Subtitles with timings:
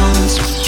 [0.00, 0.59] how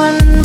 [0.00, 0.39] one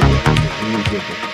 [0.00, 1.29] can all groove